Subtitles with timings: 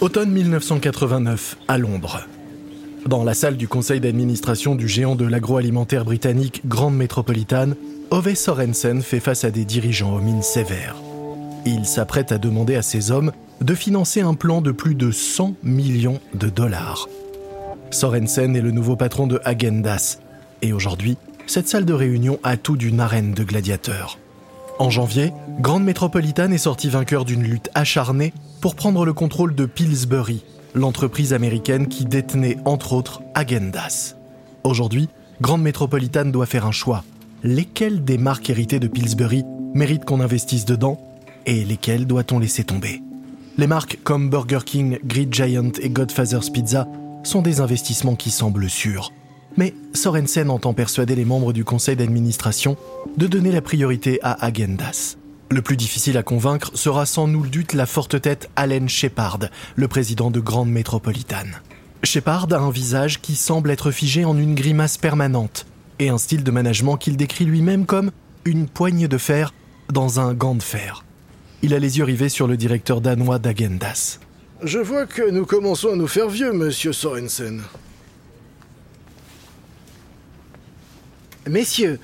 [0.00, 2.26] Automne 1989, à Londres.
[3.04, 7.76] Dans la salle du conseil d'administration du géant de l'agroalimentaire britannique Grande Métropolitane,
[8.10, 10.96] Ove Sorensen fait face à des dirigeants aux mines sévères.
[11.66, 15.56] Il s'apprête à demander à ses hommes de financer un plan de plus de 100
[15.62, 17.06] millions de dollars.
[17.90, 20.18] Sorensen est le nouveau patron de Agendas,
[20.62, 24.19] et aujourd'hui, cette salle de réunion a tout d'une arène de gladiateurs.
[24.80, 29.66] En janvier, Grande Métropolitane est sortie vainqueur d'une lutte acharnée pour prendre le contrôle de
[29.66, 30.42] Pillsbury,
[30.74, 34.14] l'entreprise américaine qui détenait entre autres Agendas.
[34.64, 35.10] Aujourd'hui,
[35.42, 37.04] Grande Métropolitane doit faire un choix.
[37.42, 40.98] Lesquelles des marques héritées de Pillsbury méritent qu'on investisse dedans
[41.44, 43.02] et lesquelles doit-on laisser tomber?
[43.58, 46.88] Les marques comme Burger King, Grid Giant et Godfather's Pizza
[47.22, 49.12] sont des investissements qui semblent sûrs.
[49.56, 52.76] Mais Sorensen entend persuader les membres du conseil d'administration
[53.16, 55.16] de donner la priorité à Agendas.
[55.50, 59.40] Le plus difficile à convaincre sera sans nul doute la forte tête Allen Shepard,
[59.74, 61.60] le président de Grande Métropolitane.
[62.04, 65.66] Shepard a un visage qui semble être figé en une grimace permanente
[65.98, 68.10] et un style de management qu'il décrit lui-même comme
[68.44, 69.52] une poignée de fer
[69.92, 71.04] dans un gant de fer.
[71.62, 74.18] Il a les yeux rivés sur le directeur danois d'Agendas.
[74.62, 77.62] Je vois que nous commençons à nous faire vieux, monsieur Sorensen.
[81.48, 81.98] Messieurs,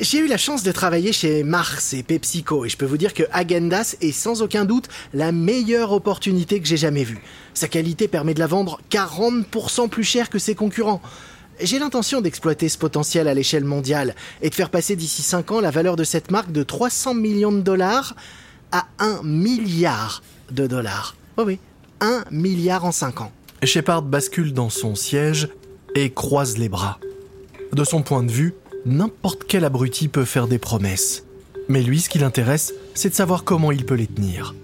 [0.00, 3.12] j'ai eu la chance de travailler chez Mars et PepsiCo et je peux vous dire
[3.12, 7.20] que Agendas est sans aucun doute la meilleure opportunité que j'ai jamais vue.
[7.54, 11.02] Sa qualité permet de la vendre 40% plus cher que ses concurrents.
[11.60, 15.60] J'ai l'intention d'exploiter ce potentiel à l'échelle mondiale et de faire passer d'ici 5 ans
[15.60, 18.16] la valeur de cette marque de 300 millions de dollars
[18.72, 21.16] à 1 milliard de dollars.
[21.36, 21.58] Oh oui,
[22.00, 23.32] 1 milliard en 5 ans.
[23.62, 25.48] Shepard bascule dans son siège
[25.94, 26.98] et croise les bras.
[27.72, 28.54] De son point de vue,
[28.86, 31.24] n'importe quel abruti peut faire des promesses.
[31.68, 34.54] Mais lui, ce qui l'intéresse, c'est de savoir comment il peut les tenir.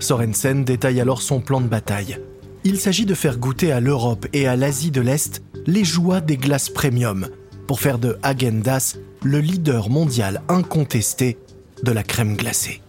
[0.00, 2.18] Sorensen détaille alors son plan de bataille.
[2.64, 6.36] Il s'agit de faire goûter à l'Europe et à l'Asie de l'Est les joies des
[6.36, 7.28] glaces premium,
[7.66, 11.38] pour faire de Agendas le leader mondial incontesté
[11.82, 12.80] de la crème glacée.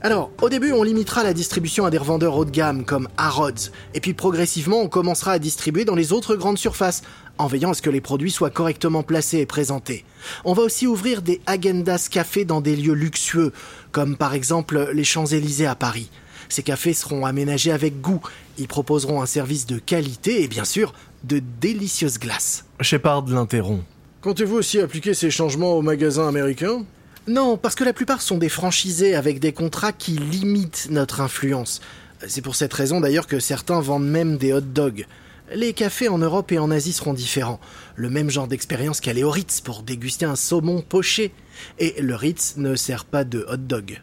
[0.00, 3.72] Alors, au début, on limitera la distribution à des revendeurs haut de gamme comme Harrods,
[3.94, 7.02] et puis progressivement, on commencera à distribuer dans les autres grandes surfaces,
[7.36, 10.04] en veillant à ce que les produits soient correctement placés et présentés.
[10.44, 13.52] On va aussi ouvrir des Agendas cafés dans des lieux luxueux,
[13.90, 16.10] comme par exemple les Champs-Élysées à Paris.
[16.48, 18.22] Ces cafés seront aménagés avec goût,
[18.56, 20.94] ils proposeront un service de qualité et bien sûr
[21.24, 22.64] de délicieuses glaces.
[22.80, 23.84] Shepard l'interrompt.
[24.22, 26.84] Comptez-vous aussi appliquer ces changements aux magasins américains?
[27.28, 31.80] Non, parce que la plupart sont des franchisés avec des contrats qui limitent notre influence.
[32.26, 35.06] C'est pour cette raison d'ailleurs que certains vendent même des hot dogs.
[35.54, 37.60] Les cafés en Europe et en Asie seront différents.
[37.96, 41.34] Le même genre d'expérience qu'aller au Ritz pour déguster un saumon poché.
[41.78, 44.00] Et le Ritz ne sert pas de hot dog.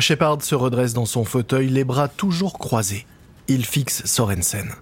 [0.00, 3.06] Shepard se redresse dans son fauteuil, les bras toujours croisés.
[3.46, 4.72] Il fixe Sorensen.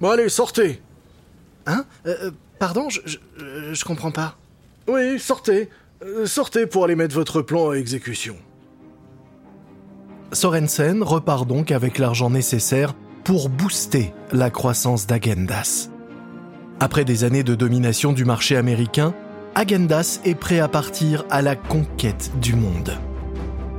[0.00, 0.82] Bon allez, sortez
[1.66, 1.84] Hein?
[2.06, 4.36] Euh, euh, Pardon, je, je, euh, je comprends pas.
[4.88, 5.68] Oui, sortez
[6.24, 8.36] Sortez pour aller mettre votre plan à exécution.
[10.32, 15.90] Sorensen repart donc avec l'argent nécessaire pour booster la croissance d'Agendas.
[16.78, 19.14] Après des années de domination du marché américain,
[19.54, 22.96] Agendas est prêt à partir à la conquête du monde.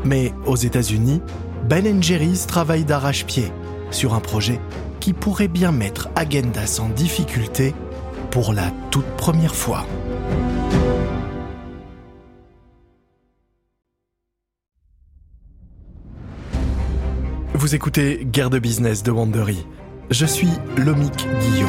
[0.05, 1.21] Mais aux États-Unis,
[1.67, 3.51] Ben Jerry's travaille d'arrache-pied
[3.89, 4.59] sur un projet
[4.99, 7.73] qui pourrait bien mettre Agendas en difficulté
[8.29, 9.87] pour la toute première fois.
[17.61, 19.67] Vous écoutez Guerre de business de Wandery.
[20.09, 21.67] Je suis Lomic Guillot.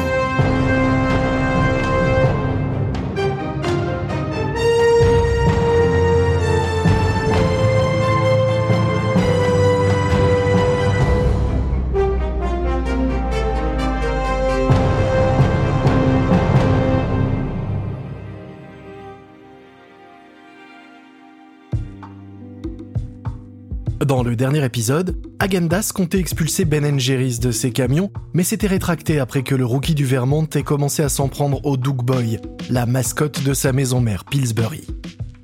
[24.13, 29.17] Dans le dernier épisode, Agendas comptait expulser Ben Jerry's de ses camions, mais s'était rétracté
[29.17, 32.37] après que le rookie du Vermont ait commencé à s'en prendre au Doug Boy,
[32.69, 34.85] la mascotte de sa maison mère Pillsbury.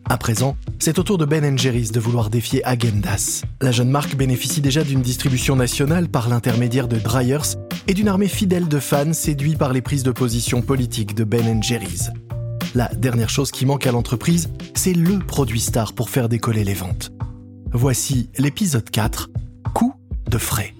[0.07, 3.41] À présent, c'est au tour de Ben Jerry's de vouloir défier Agendas.
[3.59, 7.57] La jeune marque bénéficie déjà d'une distribution nationale par l'intermédiaire de Dryers
[7.87, 11.63] et d'une armée fidèle de fans séduits par les prises de position politiques de Ben
[11.63, 12.11] Jerry's.
[12.75, 16.75] La dernière chose qui manque à l'entreprise, c'est le produit star pour faire décoller les
[16.75, 17.11] ventes.
[17.71, 19.29] Voici l'épisode 4,
[19.75, 19.93] Coup
[20.27, 20.73] de frais.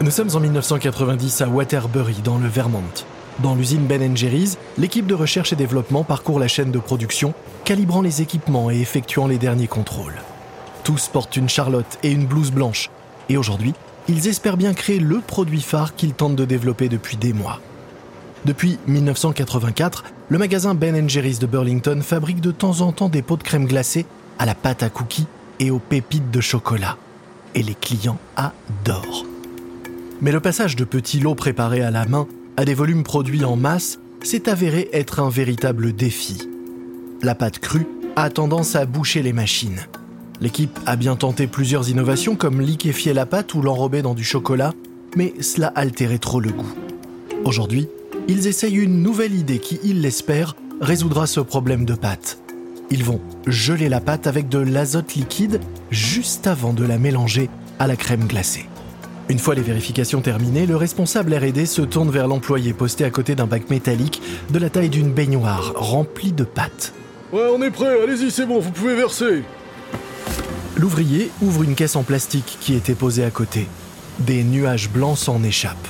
[0.00, 2.84] Nous sommes en 1990 à Waterbury, dans le Vermont.
[3.40, 8.00] Dans l'usine Ben Jerry's, l'équipe de recherche et développement parcourt la chaîne de production, calibrant
[8.00, 10.22] les équipements et effectuant les derniers contrôles.
[10.84, 12.90] Tous portent une charlotte et une blouse blanche.
[13.28, 13.74] Et aujourd'hui,
[14.06, 17.58] ils espèrent bien créer le produit phare qu'ils tentent de développer depuis des mois.
[18.46, 23.36] Depuis 1984, le magasin Ben Jerry's de Burlington fabrique de temps en temps des pots
[23.36, 24.06] de crème glacée
[24.38, 25.26] à la pâte à cookies
[25.58, 26.96] et aux pépites de chocolat.
[27.54, 29.26] Et les clients adorent.
[30.22, 32.26] Mais le passage de petits lots préparés à la main
[32.56, 36.48] à des volumes produits en masse s'est avéré être un véritable défi.
[37.22, 37.86] La pâte crue
[38.16, 39.80] a tendance à boucher les machines.
[40.40, 44.72] L'équipe a bien tenté plusieurs innovations comme liquéfier la pâte ou l'enrober dans du chocolat,
[45.14, 46.74] mais cela altérait trop le goût.
[47.44, 47.88] Aujourd'hui,
[48.28, 52.38] ils essayent une nouvelle idée qui, ils l'espèrent, résoudra ce problème de pâte.
[52.90, 55.60] Ils vont geler la pâte avec de l'azote liquide
[55.90, 57.48] juste avant de la mélanger
[57.78, 58.66] à la crème glacée.
[59.30, 63.34] Une fois les vérifications terminées, le responsable RD se tourne vers l'employé posté à côté
[63.34, 64.20] d'un bac métallique
[64.50, 66.92] de la taille d'une baignoire remplie de pâte.
[67.32, 69.44] Ouais, on est prêt, allez-y, c'est bon, vous pouvez verser.
[70.76, 73.66] L'ouvrier ouvre une caisse en plastique qui était posée à côté.
[74.18, 75.88] Des nuages blancs s'en échappent.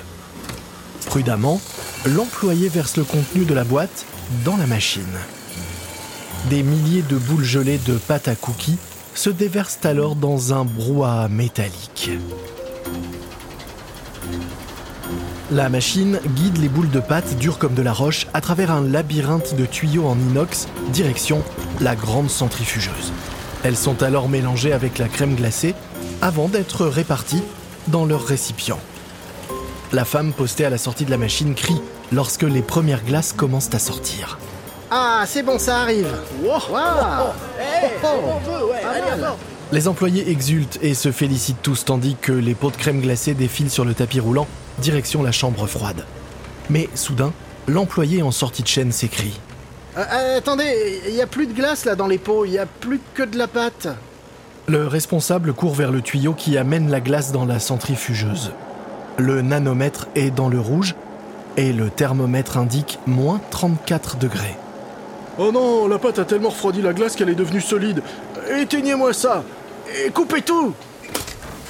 [1.11, 1.61] Prudemment,
[2.07, 4.07] l'employé verse le contenu de la boîte
[4.45, 5.03] dans la machine.
[6.49, 8.79] Des milliers de boules gelées de pâte à cookies
[9.17, 12.12] se déversent alors dans un brouhaha métallique.
[15.51, 18.81] La machine guide les boules de pâte dures comme de la roche à travers un
[18.81, 21.43] labyrinthe de tuyaux en inox, direction
[21.81, 23.13] la grande centrifugeuse.
[23.65, 25.75] Elles sont alors mélangées avec la crème glacée
[26.23, 27.43] avant d'être réparties
[27.89, 28.79] dans leur récipient.
[29.93, 31.81] La femme postée à la sortie de la machine crie
[32.13, 34.39] lorsque les premières glaces commencent à sortir.
[34.89, 36.07] Ah, c'est bon, ça arrive.
[39.73, 43.71] Les employés exultent et se félicitent tous tandis que les pots de crème glacée défilent
[43.71, 44.47] sur le tapis roulant,
[44.79, 46.05] direction la chambre froide.
[46.69, 47.33] Mais soudain,
[47.67, 49.41] l'employé en sortie de chaîne s'écrie.
[49.97, 52.59] Euh, euh, attendez, il n'y a plus de glace là dans les pots, il n'y
[52.59, 53.89] a plus que de la pâte.
[54.69, 58.53] Le responsable court vers le tuyau qui amène la glace dans la centrifugeuse.
[59.20, 60.94] Le nanomètre est dans le rouge
[61.58, 64.56] et le thermomètre indique moins 34 degrés.
[65.37, 68.02] Oh non, la pâte a tellement refroidi la glace qu'elle est devenue solide.
[68.50, 69.44] Éteignez-moi ça
[70.06, 70.72] Et coupez tout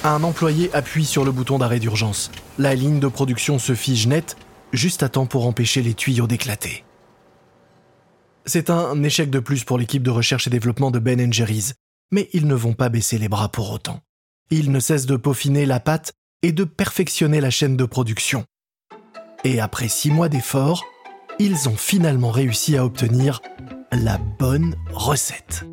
[0.05, 2.31] Un employé appuie sur le bouton d'arrêt d'urgence.
[2.57, 4.37] La ligne de production se fige net,
[4.71, 6.85] juste à temps pour empêcher les tuyaux d'éclater.
[8.45, 11.73] C'est un échec de plus pour l'équipe de recherche et développement de Ben Jerry's,
[12.13, 13.99] mais ils ne vont pas baisser les bras pour autant.
[14.51, 16.13] Ils ne cessent de peaufiner la pâte
[16.43, 18.45] et de perfectionner la chaîne de production.
[19.43, 20.83] Et après six mois d'efforts,
[21.39, 23.41] ils ont finalement réussi à obtenir
[23.91, 25.65] la bonne recette.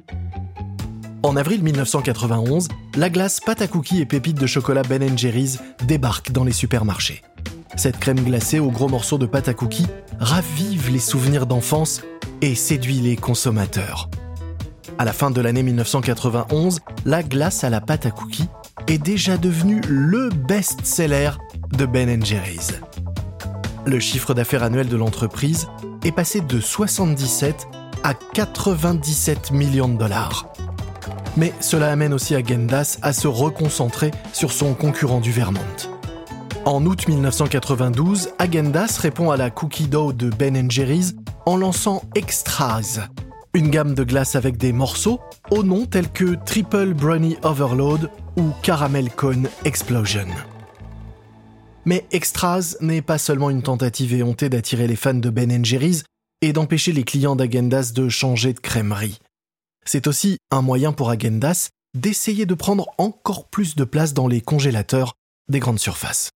[1.22, 6.32] En avril 1991, la glace pâte à cookies et pépites de chocolat Ben Jerry's débarque
[6.32, 7.22] dans les supermarchés.
[7.76, 9.86] Cette crème glacée aux gros morceaux de pâte à cookies
[10.18, 12.02] ravive les souvenirs d'enfance
[12.40, 14.08] et séduit les consommateurs.
[14.96, 18.48] À la fin de l'année 1991, la glace à la pâte à cookies
[18.86, 21.30] est déjà devenue le best-seller
[21.76, 22.72] de Ben Jerry's.
[23.86, 25.68] Le chiffre d'affaires annuel de l'entreprise
[26.04, 27.66] est passé de 77
[28.02, 30.52] à 97 millions de dollars.
[31.36, 35.60] Mais cela amène aussi Agendas à se reconcentrer sur son concurrent du Vermont.
[36.64, 41.14] En août 1992, Agendas répond à la cookie dough de Ben Jerry's
[41.46, 43.08] en lançant Extras,
[43.54, 45.20] une gamme de glace avec des morceaux
[45.50, 50.28] aux noms tels que Triple Brownie Overload ou Caramel Cone Explosion.
[51.84, 56.04] Mais Extras n'est pas seulement une tentative éhontée d'attirer les fans de Ben Jerry's
[56.40, 59.18] et d'empêcher les clients d'Agendas de changer de crèmerie.
[59.84, 64.40] C'est aussi un moyen pour Agendas d'essayer de prendre encore plus de place dans les
[64.40, 65.14] congélateurs
[65.48, 66.30] des grandes surfaces.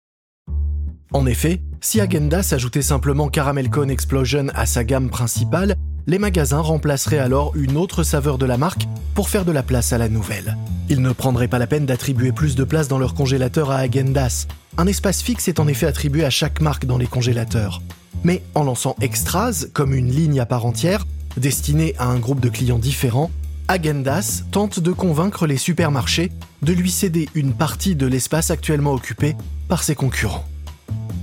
[1.12, 5.75] En effet, si Agendas ajoutait simplement Caramel Cone Explosion à sa gamme principale,
[6.09, 9.93] les magasins remplaceraient alors une autre saveur de la marque pour faire de la place
[9.93, 10.57] à la nouvelle.
[10.88, 14.47] Ils ne prendraient pas la peine d'attribuer plus de place dans leur congélateur à Agendas.
[14.79, 17.83] Un espace fixe est en effet attribué à chaque marque dans les congélateurs.
[18.25, 22.49] Mais en lançant Extras comme une ligne à part entière, destinée à un groupe de
[22.49, 23.31] clients différents,
[23.69, 29.37] Agendas tente de convaincre les supermarchés de lui céder une partie de l'espace actuellement occupé
[29.69, 30.47] par ses concurrents.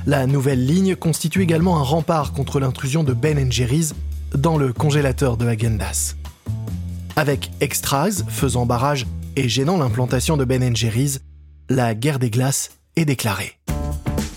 [0.05, 3.95] La nouvelle ligne constitue également un rempart contre l'intrusion de Ben Jerry's
[4.35, 6.15] dans le congélateur de Agendas.
[7.15, 11.21] Avec Extras faisant barrage et gênant l'implantation de Ben Jerry's,
[11.69, 13.53] la guerre des glaces est déclarée.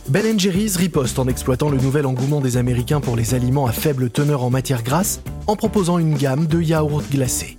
[0.09, 4.11] Ben Jerry's riposte en exploitant le nouvel engouement des Américains pour les aliments à faible
[4.11, 7.59] teneur en matière grasse en proposant une gamme de yaourts glacés.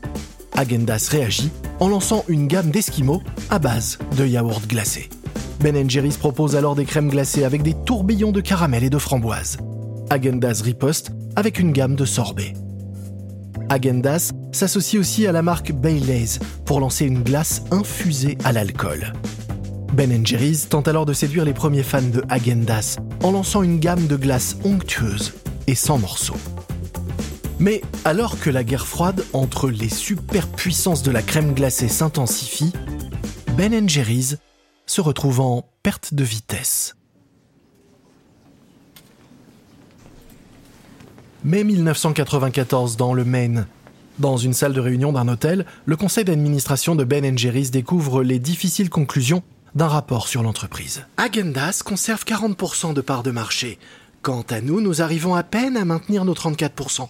[0.53, 5.09] Agendas réagit en lançant une gamme d'esquimaux à base de yaourts glacés.
[5.59, 9.57] Ben Jerry's propose alors des crèmes glacées avec des tourbillons de caramel et de framboise.
[10.09, 12.53] Agendas riposte avec une gamme de sorbets.
[13.69, 19.13] Agendas s'associe aussi à la marque Baileys pour lancer une glace infusée à l'alcool.
[19.93, 24.05] Ben Jerry's tente alors de séduire les premiers fans de Agendas en lançant une gamme
[24.07, 25.33] de glaces onctueuses
[25.67, 26.35] et sans morceaux.
[27.57, 32.73] Mais alors que la guerre froide entre les superpuissances de la crème glacée s'intensifie,
[33.55, 34.35] Ben Jerry's
[34.85, 36.95] se retrouve en perte de vitesse.
[41.45, 43.65] Mai 1994 dans le Maine.
[44.17, 48.39] Dans une salle de réunion d'un hôtel, le conseil d'administration de Ben Jerry's découvre les
[48.39, 49.41] difficiles conclusions
[49.73, 51.05] d'un rapport sur l'entreprise.
[51.15, 53.79] Agendas conserve 40% de part de marché.
[54.21, 57.07] Quant à nous, nous arrivons à peine à maintenir nos 34%.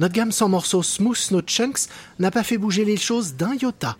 [0.00, 1.86] Notre gamme sans morceaux Smooth No Chunks
[2.18, 3.96] n'a pas fait bouger les choses d'un iota.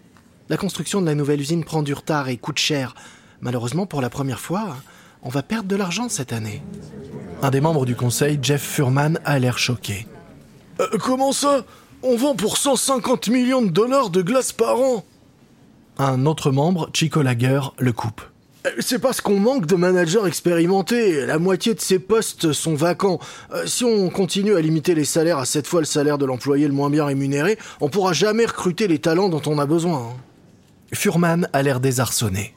[0.49, 2.97] La construction de la nouvelle usine prend du retard et coûte cher.
[3.43, 4.77] Malheureusement, pour la première fois,
[5.23, 6.63] on va perdre de l'argent cette année.
[7.43, 10.07] Un des membres du conseil, Jeff Furman, a l'air choqué.
[10.81, 11.65] Euh, comment ça?
[12.03, 15.05] On vend pour 150 millions de dollars de glace par an
[15.99, 18.23] Un autre membre, Chico Lager, le coupe.
[18.67, 21.27] Euh, c'est parce qu'on manque de managers expérimentés.
[21.27, 23.21] La moitié de ces postes sont vacants.
[23.53, 26.67] Euh, si on continue à limiter les salaires à sept fois le salaire de l'employé
[26.67, 29.99] le moins bien rémunéré, on pourra jamais recruter les talents dont on a besoin.
[29.99, 30.17] Hein.
[30.93, 32.55] Furman a l'air désarçonné.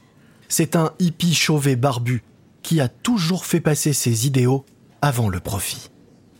[0.48, 2.24] C'est un hippie chauvé barbu
[2.64, 4.66] qui a toujours fait passer ses idéaux
[5.02, 5.90] avant le profit.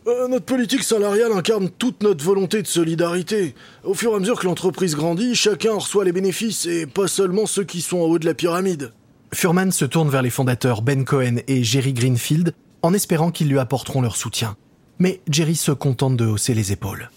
[0.06, 3.54] Euh, notre politique salariale incarne toute notre volonté de solidarité.
[3.84, 7.46] Au fur et à mesure que l'entreprise grandit, chacun reçoit les bénéfices et pas seulement
[7.46, 8.92] ceux qui sont en haut de la pyramide.
[9.32, 12.52] Furman se tourne vers les fondateurs Ben Cohen et Jerry Greenfield
[12.82, 14.56] en espérant qu'ils lui apporteront leur soutien.
[14.98, 17.10] Mais Jerry se contente de hausser les épaules.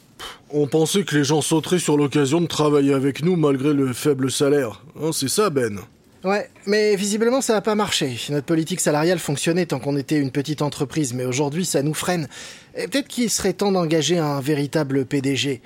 [0.51, 4.31] On pensait que les gens sauteraient sur l'occasion de travailler avec nous malgré le faible
[4.31, 4.83] salaire.
[5.01, 5.79] Hein, c'est ça, Ben?
[6.25, 8.17] Ouais, mais visiblement ça n'a pas marché.
[8.31, 12.27] Notre politique salariale fonctionnait tant qu'on était une petite entreprise, mais aujourd'hui ça nous freine.
[12.73, 15.61] Peut-être qu'il serait temps d'engager un véritable PDG.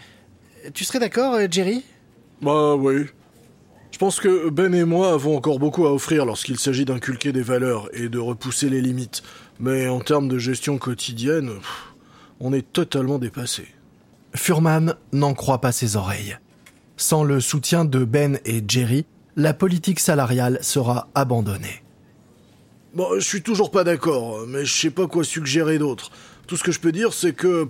[0.74, 1.86] Tu serais d'accord, euh, Jerry?
[2.42, 3.06] Bah oui.
[3.92, 7.42] Je pense que Ben et moi avons encore beaucoup à offrir lorsqu'il s'agit d'inculquer des
[7.42, 9.24] valeurs et de repousser les limites.
[9.62, 11.52] Mais en termes de gestion quotidienne,
[12.42, 13.66] on est totalement dépassé.
[14.36, 16.38] Furman n'en croit pas ses oreilles.
[16.98, 21.84] Sans le soutien de Ben et Jerry, la politique salariale sera abandonnée.
[22.94, 26.12] Bon, je suis toujours pas d'accord, mais je sais pas quoi suggérer d'autre.
[26.48, 27.68] Tout ce que je peux dire, c'est que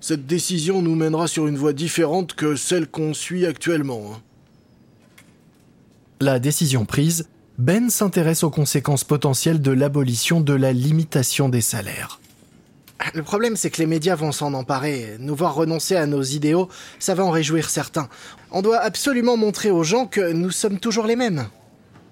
[0.00, 4.12] cette décision nous mènera sur une voie différente que celle qu'on suit actuellement.
[4.12, 4.20] Hein.
[6.20, 12.20] La décision prise, Ben s'intéresse aux conséquences potentielles de l'abolition de la limitation des salaires.
[13.12, 15.16] Le problème, c'est que les médias vont s'en emparer.
[15.18, 16.68] Nous voir renoncer à nos idéaux,
[16.98, 18.08] ça va en réjouir certains.
[18.50, 21.46] On doit absolument montrer aux gens que nous sommes toujours les mêmes.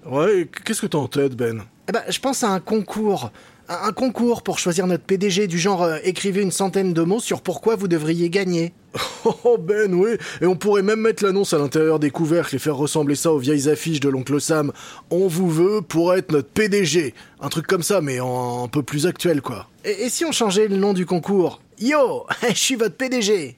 [0.05, 1.63] Ouais, qu'est-ce que t'as en tête, Ben?
[1.89, 3.31] Eh ben, Je pense à un concours.
[3.69, 7.41] Un concours pour choisir notre PDG du genre euh, écrivez une centaine de mots sur
[7.41, 8.73] pourquoi vous devriez gagner.
[9.45, 12.75] Oh Ben, oui, et on pourrait même mettre l'annonce à l'intérieur des couvercles et faire
[12.75, 14.73] ressembler ça aux vieilles affiches de l'oncle Sam.
[15.09, 17.13] On vous veut pour être notre PDG.
[17.39, 19.69] Un truc comme ça, mais un peu plus actuel, quoi.
[19.85, 21.61] Et, si on changeait le nom du concours?
[21.79, 23.55] Yo, je suis votre PDG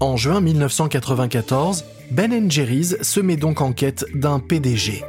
[0.00, 5.04] En juin 1994, Ben Jerry's se met donc en quête d'un PDG.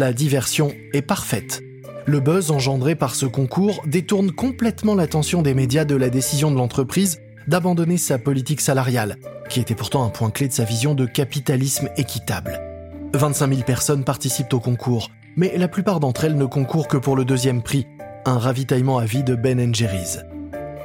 [0.00, 1.62] La diversion est parfaite.
[2.06, 6.56] Le buzz engendré par ce concours détourne complètement l'attention des médias de la décision de
[6.56, 9.18] l'entreprise d'abandonner sa politique salariale,
[9.50, 12.62] qui était pourtant un point clé de sa vision de capitalisme équitable.
[13.12, 17.14] 25 000 personnes participent au concours, mais la plupart d'entre elles ne concourent que pour
[17.14, 17.86] le deuxième prix,
[18.24, 20.20] un ravitaillement à vie de Ben Jerry's.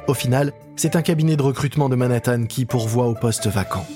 [0.08, 3.86] Au final, c'est un cabinet de recrutement de Manhattan qui pourvoit au poste vacant.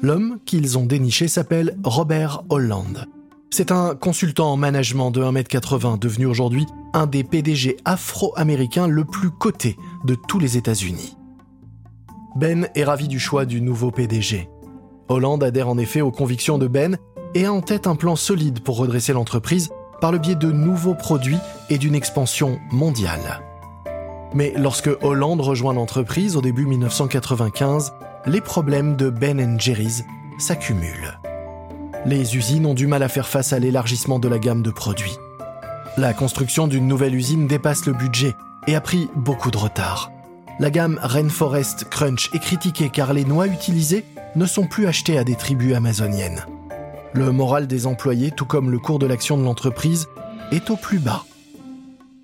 [0.00, 3.06] L'homme qu'ils ont déniché s'appelle Robert Holland.
[3.50, 9.30] C'est un consultant en management de 1m80 devenu aujourd'hui un des PDG afro-américains le plus
[9.30, 11.16] coté de tous les États-Unis.
[12.36, 14.48] Ben est ravi du choix du nouveau PDG.
[15.08, 16.98] Hollande adhère en effet aux convictions de Ben
[17.34, 20.94] et a en tête un plan solide pour redresser l'entreprise par le biais de nouveaux
[20.94, 21.38] produits
[21.70, 23.40] et d'une expansion mondiale.
[24.34, 27.92] Mais lorsque Hollande rejoint l'entreprise au début 1995,
[28.26, 30.04] les problèmes de Ben Jerry's
[30.38, 31.18] s'accumulent
[32.08, 35.18] les usines ont du mal à faire face à l'élargissement de la gamme de produits.
[35.98, 38.34] La construction d'une nouvelle usine dépasse le budget
[38.66, 40.10] et a pris beaucoup de retard.
[40.58, 45.24] La gamme Rainforest Crunch est critiquée car les noix utilisées ne sont plus achetées à
[45.24, 46.46] des tribus amazoniennes.
[47.12, 50.06] Le moral des employés, tout comme le cours de l'action de l'entreprise,
[50.50, 51.26] est au plus bas.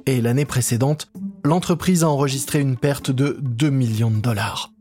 [0.06, 1.10] Et l'année précédente,
[1.44, 4.74] l'entreprise a enregistré une perte de 2 millions de dollars.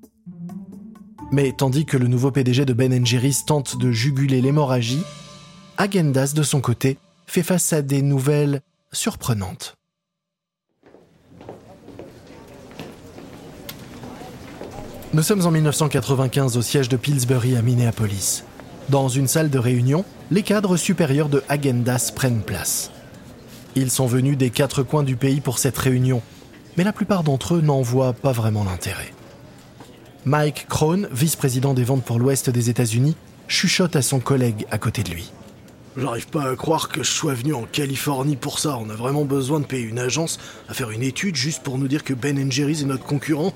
[1.33, 5.01] Mais tandis que le nouveau PDG de Ben Jerry's tente de juguler l'hémorragie,
[5.77, 8.61] Agendas, de son côté, fait face à des nouvelles
[8.91, 9.75] surprenantes.
[15.15, 18.43] Nous sommes en 1995 au siège de Pillsbury à Minneapolis.
[18.89, 22.91] Dans une salle de réunion, les cadres supérieurs de Agendas prennent place.
[23.75, 26.21] Ils sont venus des quatre coins du pays pour cette réunion,
[26.77, 29.11] mais la plupart d'entre eux n'en voient pas vraiment l'intérêt.
[30.25, 33.17] Mike Krohn, vice-président des ventes pour l'Ouest des États-Unis,
[33.49, 35.29] chuchote à son collègue à côté de lui.
[35.97, 38.77] J'arrive pas à croire que je sois venu en Californie pour ça.
[38.77, 40.39] On a vraiment besoin de payer une agence
[40.69, 43.53] à faire une étude juste pour nous dire que Ben Jerry's est notre concurrent.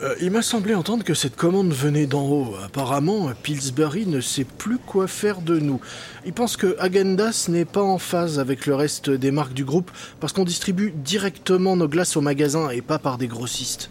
[0.00, 2.54] Euh, il m'a semblé entendre que cette commande venait d'en haut.
[2.64, 5.80] Apparemment, Pillsbury ne sait plus quoi faire de nous.
[6.24, 9.90] Il pense que Agendas n'est pas en phase avec le reste des marques du groupe
[10.20, 13.90] parce qu'on distribue directement nos glaces au magasin et pas par des grossistes.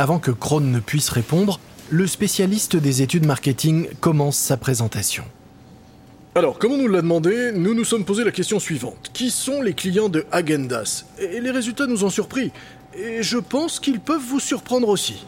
[0.00, 1.58] Avant que Krohn ne puisse répondre,
[1.90, 5.24] le spécialiste des études marketing commence sa présentation.
[6.36, 9.10] Alors, comme on nous l'a demandé, nous nous sommes posé la question suivante.
[9.12, 11.04] Qui sont les clients de Agendas?
[11.18, 12.52] Et les résultats nous ont surpris.
[12.96, 15.26] Et je pense qu'ils peuvent vous surprendre aussi.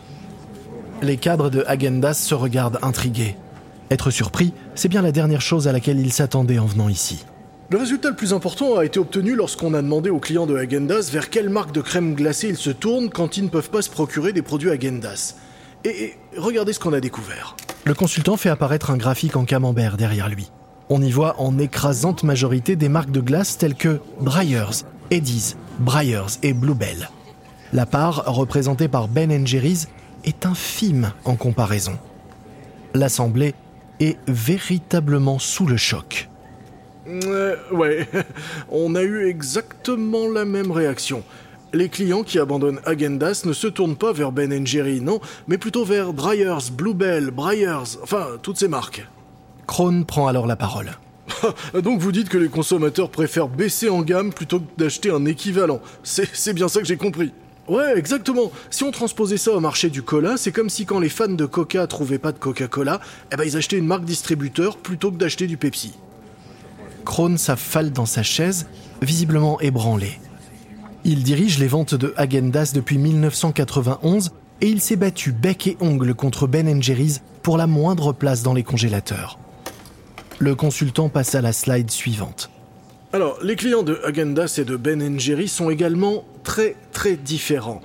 [1.02, 3.34] Les cadres de Agendas se regardent intrigués.
[3.90, 7.24] Être surpris, c'est bien la dernière chose à laquelle ils s'attendaient en venant ici.
[7.70, 11.08] Le résultat le plus important a été obtenu lorsqu'on a demandé aux clients de Agendas
[11.12, 13.88] vers quelle marque de crème glacée ils se tournent quand ils ne peuvent pas se
[13.88, 15.36] procurer des produits Agendas.
[15.84, 17.54] Et, regardez ce qu'on a découvert.
[17.84, 20.50] Le consultant fait apparaître un graphique en camembert derrière lui.
[20.88, 26.40] On y voit en écrasante majorité des marques de glace telles que Breyers, Eddie's, Breyers
[26.42, 27.08] et Bluebell.
[27.72, 29.86] La part représentée par Ben Jerry's
[30.24, 31.96] est infime en comparaison.
[32.94, 33.54] L'assemblée
[34.00, 36.29] est véritablement sous le choc.
[37.08, 38.08] Euh, ouais,
[38.68, 41.22] on a eu exactement la même réaction.
[41.72, 45.84] Les clients qui abandonnent Agendas ne se tournent pas vers Ben Jerry, non, mais plutôt
[45.84, 49.06] vers Breyers, Bluebell, Breyers, enfin, toutes ces marques.
[49.66, 50.90] Krohn prend alors la parole.
[51.82, 55.80] Donc vous dites que les consommateurs préfèrent baisser en gamme plutôt que d'acheter un équivalent.
[56.02, 57.32] C'est bien ça que j'ai compris.
[57.68, 58.50] Ouais, exactement.
[58.70, 61.46] Si on transposait ça au marché du cola, c'est comme si quand les fans de
[61.46, 63.00] Coca trouvaient pas de Coca-Cola,
[63.32, 65.92] eh ben ils achetaient une marque distributeur plutôt que d'acheter du Pepsi.
[67.10, 68.68] Krohn s'affale dans sa chaise,
[69.02, 70.20] visiblement ébranlé.
[71.02, 76.14] Il dirige les ventes de Agendas depuis 1991 et il s'est battu bec et ongle
[76.14, 79.40] contre Ben Jerry's pour la moindre place dans les congélateurs.
[80.38, 82.48] Le consultant passe à la slide suivante.
[83.12, 87.80] Alors, les clients de Agendas et de Ben Jerry sont également très très différents.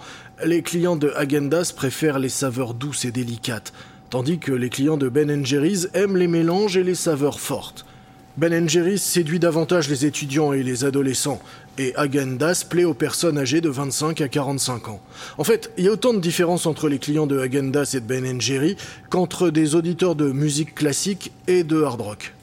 [0.46, 3.74] Les clients de Agendas préfèrent les saveurs douces et délicates,
[4.12, 7.88] tandis que les clients de Ben Jerry's aiment les mélanges et les saveurs fortes.
[8.38, 11.40] Ben Jerry's séduit davantage les étudiants et les adolescents,
[11.78, 15.02] et Agendas plaît aux personnes âgées de 25 à 45 ans.
[15.38, 18.06] En fait, il y a autant de différences entre les clients de Agendas et de
[18.06, 18.76] Ben Jerry
[19.10, 22.34] qu'entre des auditeurs de musique classique et de hard rock.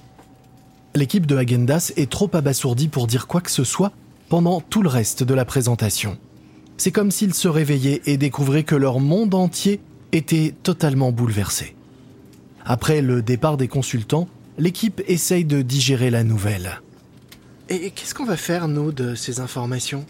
[0.94, 3.92] L'équipe de Agendas est trop abasourdie pour dire quoi que ce soit
[4.30, 6.16] pendant tout le reste de la présentation.
[6.78, 9.80] C'est comme s'ils se réveillaient et découvraient que leur monde entier
[10.12, 11.74] était totalement bouleversé.
[12.64, 14.26] Après le départ des consultants,
[14.58, 16.80] l'équipe essaye de digérer la nouvelle.
[17.68, 20.04] Et qu'est-ce qu'on va faire, nous, de ces informations?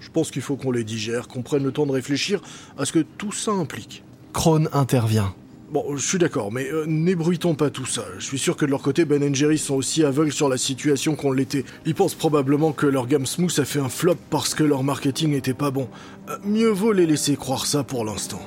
[0.00, 2.40] Je pense qu'il faut qu'on les digère, qu'on prenne le temps de réfléchir
[2.78, 4.02] à ce que tout ça implique.
[4.32, 5.34] Krohn intervient.
[5.70, 8.02] Bon, je suis d'accord, mais euh, n'ébruitons pas tout ça.
[8.18, 11.14] Je suis sûr que de leur côté, Ben Jerry sont aussi aveugles sur la situation
[11.14, 11.64] qu'on l'était.
[11.84, 15.34] Ils pensent probablement que leur gamme smooth a fait un flop parce que leur marketing
[15.34, 15.88] était pas bon.
[16.30, 18.40] Euh, mieux vaut les laisser croire ça pour l'instant.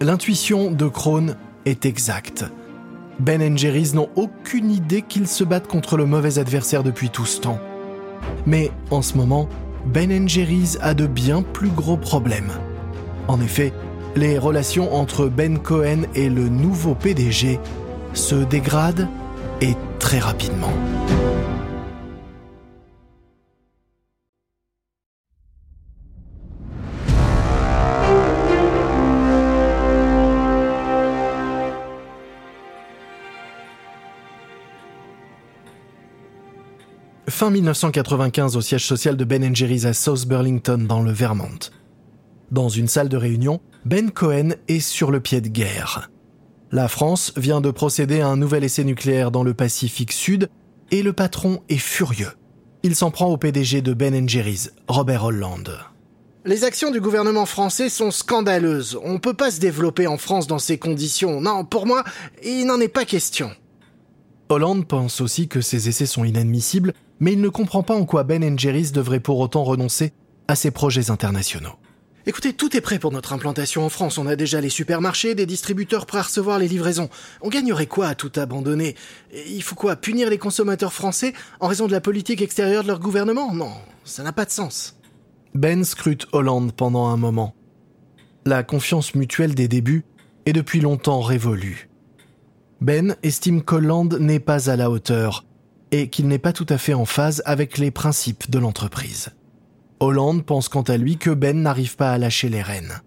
[0.00, 2.46] L'intuition de Krohn est exacte.
[3.22, 7.40] Ben Jerry's n'ont aucune idée qu'ils se battent contre le mauvais adversaire depuis tout ce
[7.40, 7.60] temps.
[8.46, 9.48] Mais en ce moment,
[9.86, 12.50] Ben Jerry's a de bien plus gros problèmes.
[13.28, 13.72] En effet,
[14.16, 17.60] les relations entre Ben Cohen et le nouveau PDG
[18.12, 19.06] se dégradent
[19.60, 20.72] et très rapidement.
[37.42, 41.58] Fin 1995 au siège social de Ben Jerry's à South Burlington dans le Vermont.
[42.52, 46.08] Dans une salle de réunion, Ben Cohen est sur le pied de guerre.
[46.70, 50.50] La France vient de procéder à un nouvel essai nucléaire dans le Pacifique Sud
[50.92, 52.30] et le patron est furieux.
[52.84, 55.68] Il s'en prend au PDG de Ben Jerry's, Robert Holland.
[56.44, 58.96] Les actions du gouvernement français sont scandaleuses.
[59.02, 61.40] On ne peut pas se développer en France dans ces conditions.
[61.40, 62.04] Non, pour moi,
[62.44, 63.50] il n'en est pas question.
[64.48, 68.24] Hollande pense aussi que ces essais sont inadmissibles, mais il ne comprend pas en quoi
[68.24, 70.12] Ben Jerry's devrait pour autant renoncer
[70.48, 71.76] à ses projets internationaux.
[72.26, 74.18] Écoutez, tout est prêt pour notre implantation en France.
[74.18, 77.08] On a déjà les supermarchés, des distributeurs prêts à recevoir les livraisons.
[77.40, 78.96] On gagnerait quoi à tout abandonner?
[79.46, 82.98] Il faut quoi Punir les consommateurs français en raison de la politique extérieure de leur
[82.98, 83.54] gouvernement?
[83.54, 83.70] Non,
[84.02, 84.98] ça n'a pas de sens.
[85.54, 87.54] Ben scrute Hollande pendant un moment.
[88.46, 90.04] La confiance mutuelle des débuts
[90.46, 91.88] est depuis longtemps révolue.
[92.80, 95.44] Ben estime qu'Hollande n'est pas à la hauteur
[95.92, 99.28] et qu'il n'est pas tout à fait en phase avec les principes de l'entreprise.
[100.00, 103.00] Hollande pense quant à lui que Ben n'arrive pas à lâcher les rênes.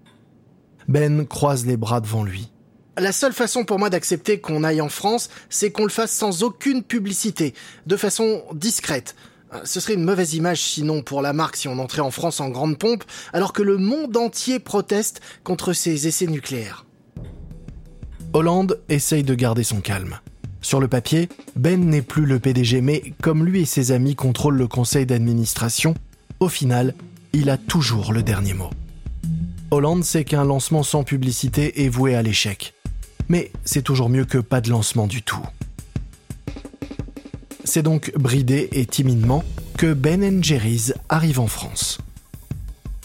[0.87, 2.51] Ben croise les bras devant lui.
[2.97, 6.43] La seule façon pour moi d'accepter qu'on aille en France, c'est qu'on le fasse sans
[6.43, 7.53] aucune publicité,
[7.87, 9.15] de façon discrète.
[9.53, 12.39] Euh, ce serait une mauvaise image sinon pour la marque si on entrait en France
[12.39, 16.85] en grande pompe, alors que le monde entier proteste contre ces essais nucléaires.
[18.31, 20.19] Hollande essaye de garder son calme.
[20.65, 24.57] Sur le papier, Ben n'est plus le PDG, mais comme lui et ses amis contrôlent
[24.57, 25.93] le conseil d'administration,
[26.39, 26.95] au final,
[27.33, 28.71] il a toujours le dernier mot.
[29.69, 32.73] Hollande sait qu'un lancement sans publicité est voué à l'échec.
[33.29, 35.45] Mais c'est toujours mieux que pas de lancement du tout.
[37.63, 39.43] C'est donc bridé et timidement
[39.77, 41.99] que Ben Jerry's arrive en France.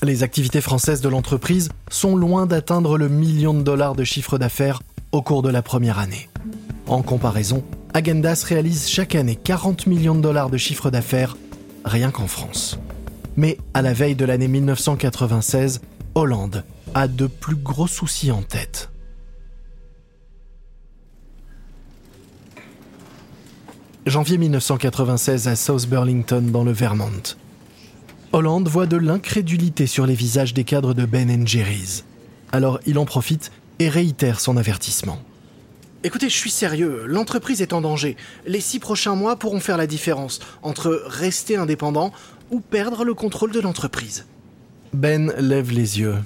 [0.02, 4.80] Les activités françaises de l'entreprise sont loin d'atteindre le million de dollars de chiffre d'affaires
[5.12, 6.30] au cours de la première année.
[6.90, 7.62] En comparaison,
[7.94, 11.36] Agendas réalise chaque année 40 millions de dollars de chiffre d'affaires
[11.84, 12.80] rien qu'en France.
[13.36, 15.82] Mais à la veille de l'année 1996,
[16.16, 18.90] Hollande a de plus gros soucis en tête.
[24.04, 27.36] Janvier 1996 à South Burlington dans le Vermont.
[28.32, 32.04] Hollande voit de l'incrédulité sur les visages des cadres de Ben Jerry's.
[32.50, 35.20] Alors il en profite et réitère son avertissement.
[36.02, 38.16] Écoutez, je suis sérieux, l'entreprise est en danger.
[38.46, 42.10] Les six prochains mois pourront faire la différence entre rester indépendant
[42.50, 44.24] ou perdre le contrôle de l'entreprise.
[44.94, 46.16] Ben lève les yeux.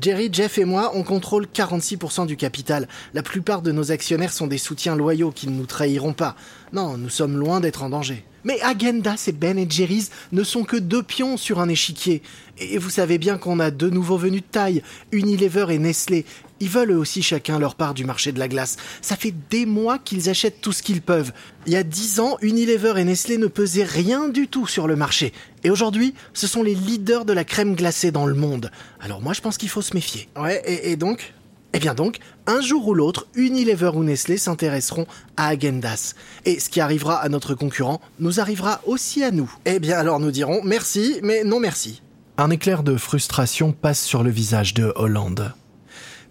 [0.00, 2.88] Jerry, Jeff et moi, on contrôle 46% du capital.
[3.12, 6.34] La plupart de nos actionnaires sont des soutiens loyaux qui ne nous trahiront pas.
[6.72, 8.24] Non, nous sommes loin d'être en danger.
[8.44, 12.22] Mais Agendas et Ben et Jerry's ne sont que deux pions sur un échiquier.
[12.58, 16.24] Et vous savez bien qu'on a deux nouveaux venus de taille, Unilever et Nestlé.
[16.60, 18.76] Ils veulent eux aussi chacun leur part du marché de la glace.
[19.02, 21.32] Ça fait des mois qu'ils achètent tout ce qu'ils peuvent.
[21.66, 24.96] Il y a dix ans, Unilever et Nestlé ne pesaient rien du tout sur le
[24.96, 25.32] marché.
[25.64, 28.70] Et aujourd'hui, ce sont les leaders de la crème glacée dans le monde.
[29.00, 30.28] Alors moi, je pense qu'il faut se méfier.
[30.36, 31.34] Ouais, et, et donc?
[31.72, 36.14] Eh bien donc, un jour ou l'autre, Unilever ou Nestlé s'intéresseront à Agendas.
[36.46, 39.52] Et ce qui arrivera à notre concurrent nous arrivera aussi à nous.
[39.66, 42.00] Eh bien alors nous dirons merci, mais non merci.
[42.38, 45.52] Un éclair de frustration passe sur le visage de Hollande.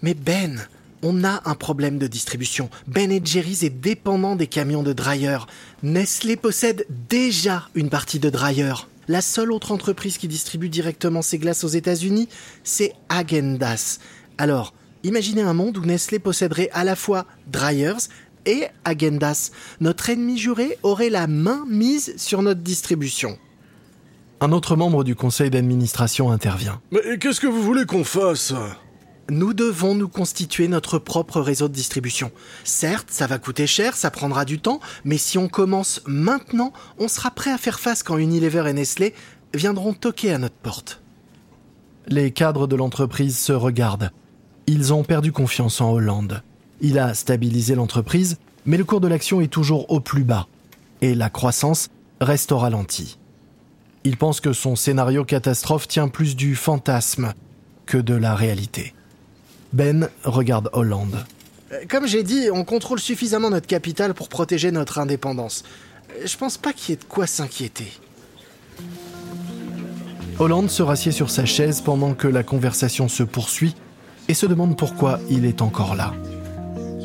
[0.01, 0.67] Mais Ben,
[1.01, 2.69] on a un problème de distribution.
[2.87, 5.39] Ben Jerry's est dépendant des camions de Dryer.
[5.83, 8.73] Nestlé possède déjà une partie de Dryer.
[9.07, 12.27] La seule autre entreprise qui distribue directement ses glaces aux États-Unis,
[12.63, 13.99] c'est Agendas.
[14.37, 14.73] Alors,
[15.05, 18.07] Imaginez un monde où Nestlé posséderait à la fois Dryers
[18.47, 19.51] et Agendas.
[19.79, 23.37] Notre ennemi juré aurait la main mise sur notre distribution.
[24.41, 26.81] Un autre membre du conseil d'administration intervient.
[26.91, 28.51] Mais qu'est-ce que vous voulez qu'on fasse?
[29.29, 32.31] Nous devons nous constituer notre propre réseau de distribution.
[32.63, 37.07] Certes, ça va coûter cher, ça prendra du temps, mais si on commence maintenant, on
[37.07, 39.15] sera prêt à faire face quand Unilever et Nestlé
[39.53, 41.01] viendront toquer à notre porte.
[42.07, 44.11] Les cadres de l'entreprise se regardent.
[44.67, 46.43] Ils ont perdu confiance en Hollande.
[46.81, 50.47] Il a stabilisé l'entreprise, mais le cours de l'action est toujours au plus bas,
[51.01, 51.89] et la croissance
[52.21, 53.17] reste au ralenti.
[54.03, 57.33] Il pense que son scénario catastrophe tient plus du fantasme
[57.87, 58.94] que de la réalité.
[59.75, 61.17] Ben regarde Hollande.
[61.73, 65.65] Euh, comme j'ai dit, on contrôle suffisamment notre capital pour protéger notre indépendance.
[66.11, 67.91] Euh, je pense pas qu'il y ait de quoi s'inquiéter.
[70.39, 73.75] Hollande se rassied sur sa chaise pendant que la conversation se poursuit
[74.29, 76.13] et se demande pourquoi il est encore là.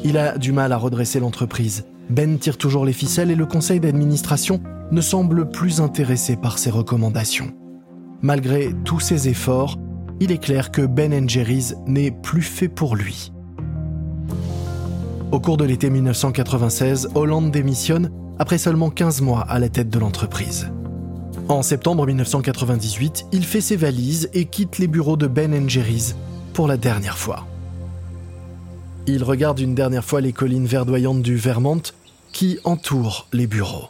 [0.05, 1.87] Il a du mal à redresser l'entreprise.
[2.09, 6.71] Ben tire toujours les ficelles et le conseil d'administration ne semble plus intéressé par ses
[6.71, 7.53] recommandations.
[8.23, 9.77] Malgré tous ses efforts,
[10.21, 13.33] il est clair que Ben Jerry's n'est plus fait pour lui.
[15.33, 19.99] Au cours de l'été 1996, Hollande démissionne après seulement 15 mois à la tête de
[19.99, 20.71] l'entreprise.
[21.49, 26.17] En septembre 1998, il fait ses valises et quitte les bureaux de Ben Jerry's
[26.53, 27.47] pour la dernière fois.
[29.07, 31.83] Il regarde une dernière fois les collines verdoyantes du Vermont
[32.33, 33.89] qui entourent les bureaux.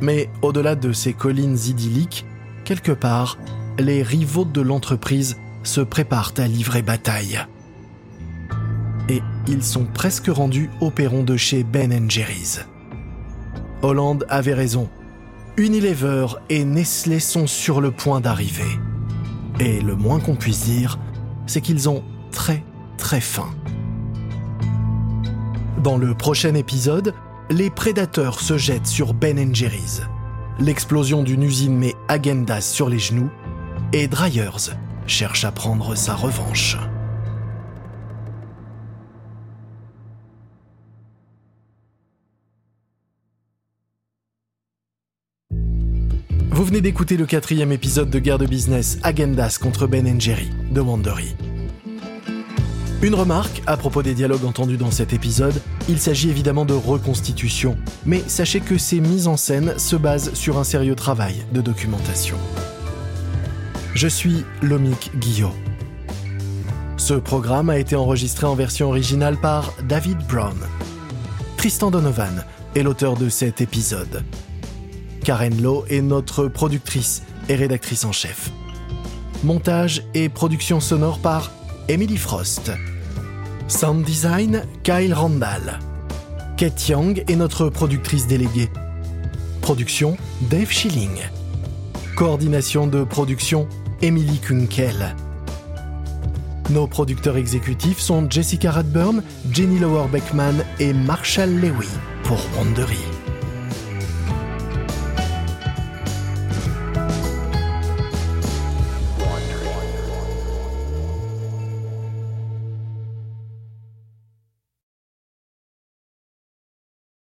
[0.00, 2.24] Mais au-delà de ces collines idylliques,
[2.66, 3.38] quelque part,
[3.78, 7.40] les rivaux de l'entreprise se préparent à livrer bataille.
[9.08, 12.66] Et ils sont presque rendus au perron de chez Ben Jerry's.
[13.82, 14.90] Hollande avait raison,
[15.56, 18.64] Unilever et Nestlé sont sur le point d'arriver.
[19.60, 20.98] Et le moins qu'on puisse dire,
[21.46, 22.02] c'est qu'ils ont
[22.32, 22.64] très
[22.98, 23.50] très faim.
[25.84, 27.14] Dans le prochain épisode,
[27.48, 30.02] les prédateurs se jettent sur Ben Jerry's.
[30.58, 33.30] L'explosion d'une usine met Agendas sur les genoux
[33.92, 34.72] et Dryers
[35.06, 36.78] cherche à prendre sa revanche.
[46.50, 50.80] Vous venez d'écouter le quatrième épisode de Guerre de Business Agendas contre Ben Jerry de
[50.80, 51.36] Wandery.
[53.02, 57.76] Une remarque à propos des dialogues entendus dans cet épisode, il s'agit évidemment de reconstitution,
[58.06, 62.38] mais sachez que ces mises en scène se basent sur un sérieux travail de documentation.
[63.94, 65.52] Je suis Lomik Guillot.
[66.96, 70.56] Ce programme a été enregistré en version originale par David Brown.
[71.58, 74.24] Tristan Donovan est l'auteur de cet épisode.
[75.22, 78.50] Karen Lowe est notre productrice et rédactrice en chef.
[79.44, 81.50] Montage et production sonore par
[81.88, 82.72] Emily Frost.
[83.68, 85.78] Sound design, Kyle Randall.
[86.56, 88.68] Kate Young est notre productrice déléguée.
[89.60, 90.16] Production,
[90.50, 91.20] Dave Schilling.
[92.16, 93.68] Coordination de production,
[94.02, 95.14] Emily Kunkel.
[96.70, 99.22] Nos producteurs exécutifs sont Jessica Radburn,
[99.52, 101.86] Jenny Lower Beckman et Marshall Lewy
[102.24, 103.15] pour Wandery.